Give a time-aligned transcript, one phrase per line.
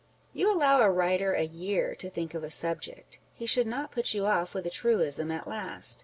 [0.33, 4.15] You allow a writer a year to think of a subject; he should not put
[4.15, 5.99] you off with a truism at last.